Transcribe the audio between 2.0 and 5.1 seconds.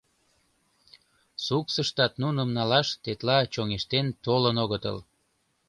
нуным налаш тетла чоҥештен толын огытыл.